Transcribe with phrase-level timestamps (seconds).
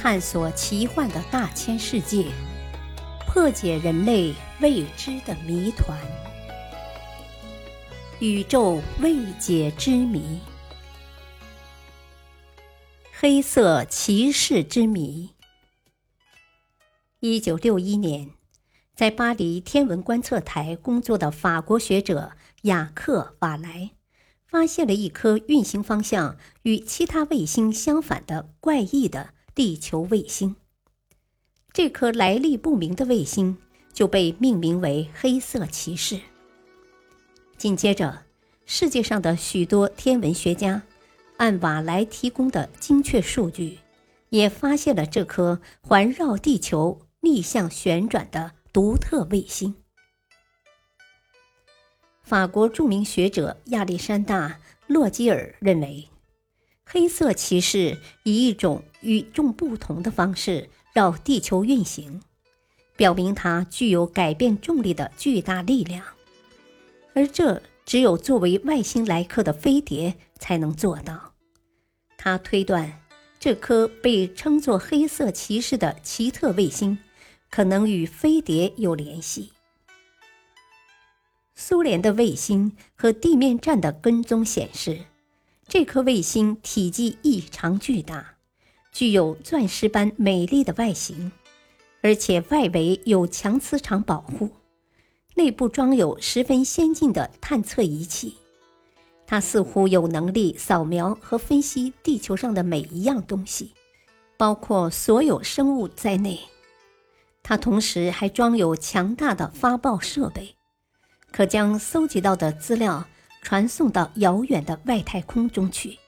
[0.00, 2.30] 探索奇幻的大千世界，
[3.26, 5.98] 破解人类未知的谜团，
[8.20, 10.38] 宇宙未解之谜，
[13.12, 15.30] 黑色骑士之谜。
[17.18, 18.30] 一九六一年，
[18.94, 22.30] 在巴黎天文观测台工作的法国学者
[22.62, 23.90] 雅克·瓦莱。
[24.46, 30.54] 发现了一颗运行方向与其他卫星相反的怪异的地球卫星。
[31.72, 33.58] 这颗来历不明的卫星
[33.92, 36.20] 就被命名为“黑色骑士”。
[37.58, 38.22] 紧接着，
[38.66, 40.80] 世界上的许多天文学家
[41.38, 43.80] 按瓦莱提供的精确数据，
[44.28, 49.74] 也发现了这颗环绕地球逆向旋转的独特卫星。
[52.22, 54.50] 法国著名学者亚历山大·
[54.86, 56.08] 洛基尔认为，
[56.90, 62.22] 黑色骑士以一种与众不同的方式绕地球运行，
[62.96, 66.02] 表明它具有改变重力的巨大力量，
[67.14, 71.34] 而这只有作为外星来客的飞碟才能做到。
[72.16, 73.00] 他推断，
[73.38, 76.98] 这颗被称作“黑色骑士”的奇特卫星
[77.50, 79.52] 可能与飞碟有联系。
[81.54, 85.04] 苏联的卫星和地面站的跟踪显示，
[85.68, 88.36] 这颗卫星体积异常巨大，
[88.90, 91.30] 具有钻石般美丽的外形，
[92.00, 94.48] 而且外围有强磁场保护，
[95.34, 98.38] 内部装有十分先进的探测仪器。
[99.26, 103.74] 它似乎有能力扫描和分析地球上的每一样东西，
[104.38, 106.40] 包括所有生物在内。
[107.42, 110.54] 它同时还装有强大的发报设备。
[111.30, 113.06] 可将搜集到的资料
[113.42, 115.98] 传送到遥远的外太空中去，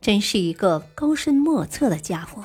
[0.00, 2.44] 真是一个高深莫测的家伙。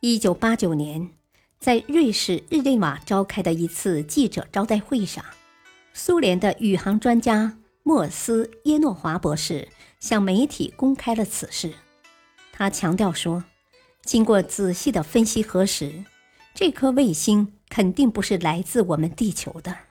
[0.00, 1.10] 一九八九年，
[1.58, 5.24] 在瑞士日内瓦召开的一次记者招待会上，
[5.92, 9.68] 苏联的宇航专家莫斯耶诺华博士
[9.98, 11.72] 向媒体公开了此事。
[12.52, 13.42] 他强调说，
[14.02, 16.04] 经过仔细的分析核实，
[16.54, 19.87] 这颗卫星肯定不是来自我们地球的。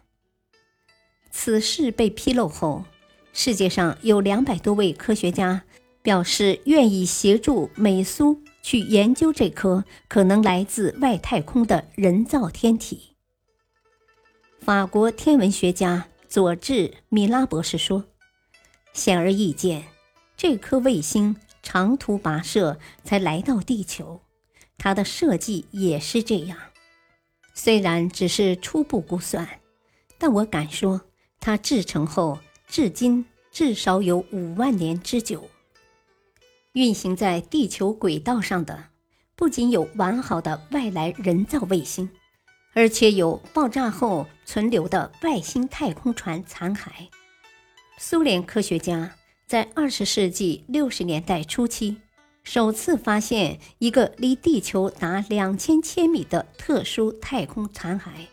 [1.48, 2.84] 此事被披露后，
[3.32, 5.64] 世界上有两百多位科学家
[6.02, 13.16] 表示愿意协助美苏去研究这颗可能来自外太空的人造天体。
[14.60, 16.74] 法国天文学家佐治·
[17.08, 18.04] 米拉博士说
[18.92, 19.86] ：“显而易见，
[20.36, 24.20] 这颗卫星长途跋涉才来到地球，
[24.78, 26.58] 它的设计也是这样。
[27.54, 29.48] 虽然只是初步估算，
[30.18, 31.04] 但我敢说。”
[31.40, 35.50] 它制成后，至今至少有五万年之久。
[36.74, 38.90] 运行在地球轨道上的，
[39.36, 42.10] 不仅有完好的外来人造卫星，
[42.74, 46.90] 而且有爆炸后存留的外星太空船残骸。
[47.98, 49.16] 苏联科学家
[49.48, 51.98] 在二十世纪六十年代初期，
[52.44, 58.28] 首次发现一个离地球达两千千米的特殊太空残骸。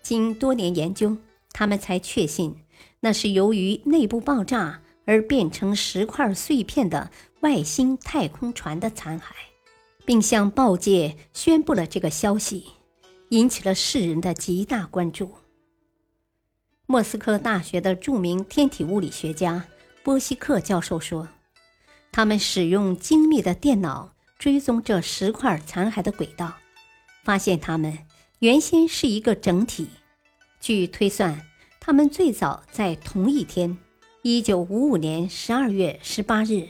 [0.00, 1.14] 经多年研究。
[1.52, 2.64] 他们才确信，
[3.00, 7.10] 那是由于内部爆炸而变成石块碎片的
[7.40, 9.24] 外星太空船的残骸，
[10.04, 12.66] 并向报界宣布了这个消息，
[13.30, 15.32] 引起了世人的极大关注。
[16.86, 19.66] 莫斯科大学的著名天体物理学家
[20.02, 21.28] 波西克教授说
[22.10, 26.54] ：“他们使用精密的电脑追踪这石块残骸的轨道，
[27.24, 27.98] 发现它们
[28.38, 29.88] 原先是一个整体。
[30.60, 31.44] 据推算。”
[31.80, 33.78] 他们最早在同一天，
[34.20, 36.68] 一九五五年十二月十八日，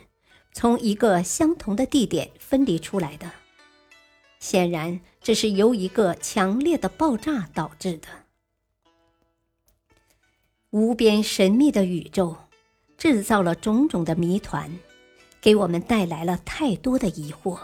[0.52, 3.32] 从一个相同的地点分离出来的。
[4.38, 8.06] 显然，这是由一个强烈的爆炸导致的。
[10.70, 12.36] 无边神秘的宇宙，
[12.96, 14.70] 制造了种种的谜团，
[15.40, 17.58] 给我们带来了太多的疑惑。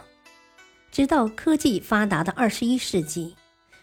[0.90, 3.36] 直到科技发达的二十一世纪，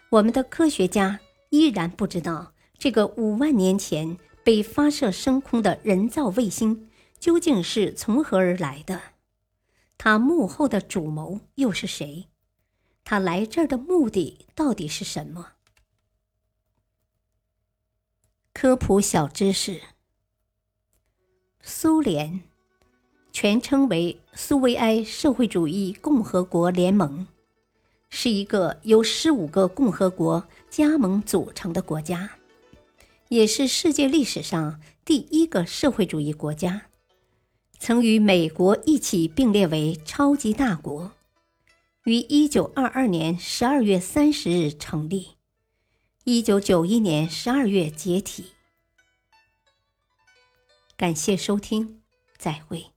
[0.09, 1.17] 我们的科学家
[1.51, 2.53] 依然不知道。
[2.77, 6.89] 这个五万年前被发射升空的人造卫星
[7.19, 8.99] 究竟是从何而来的？
[9.99, 12.27] 它幕后的主谋又是谁？
[13.03, 15.49] 他来这儿的目的到底是什么？
[18.53, 19.81] 科普小知识：
[21.61, 22.41] 苏联，
[23.31, 27.27] 全称为苏维埃社会主义共和国联盟，
[28.11, 32.29] 是一个由十五个共和国加盟组成的国家。
[33.29, 36.87] 也是世界历史上第一个社会主义国家，
[37.79, 41.13] 曾与美国一起并列为超级大国。
[42.03, 45.29] 于一九二二年十二月三十日成立，
[46.25, 48.47] 一九九一年十二月解体。
[50.97, 52.01] 感谢收听，
[52.37, 52.87] 再会。